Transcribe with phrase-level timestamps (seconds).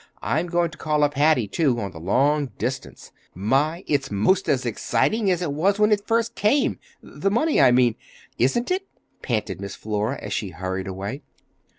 [0.23, 3.11] I'm going to call up Hattie, too, on the long distance.
[3.35, 8.71] My, it's 'most as exciting as it was when it first came,—the money, I mean,—isn't
[8.71, 8.87] it?"
[9.21, 11.21] panted Miss Flora as she hurried away.